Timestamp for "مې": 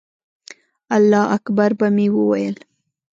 1.95-2.07